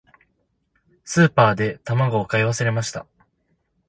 [1.05, 3.05] スーパーで卵を買い忘れました。